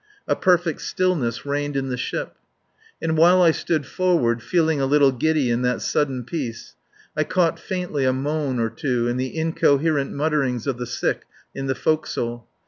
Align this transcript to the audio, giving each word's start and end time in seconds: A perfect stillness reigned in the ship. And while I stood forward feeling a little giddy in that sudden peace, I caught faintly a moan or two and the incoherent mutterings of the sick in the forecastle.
A 0.27 0.35
perfect 0.35 0.81
stillness 0.81 1.45
reigned 1.45 1.77
in 1.77 1.89
the 1.89 1.95
ship. 1.95 2.35
And 3.03 3.15
while 3.15 3.43
I 3.43 3.51
stood 3.51 3.85
forward 3.85 4.41
feeling 4.41 4.81
a 4.81 4.87
little 4.87 5.11
giddy 5.11 5.51
in 5.51 5.61
that 5.61 5.79
sudden 5.83 6.23
peace, 6.23 6.73
I 7.15 7.23
caught 7.23 7.59
faintly 7.59 8.03
a 8.05 8.11
moan 8.11 8.57
or 8.57 8.71
two 8.71 9.07
and 9.07 9.19
the 9.19 9.37
incoherent 9.37 10.11
mutterings 10.11 10.65
of 10.65 10.79
the 10.79 10.87
sick 10.87 11.25
in 11.53 11.67
the 11.67 11.75
forecastle. 11.75 12.47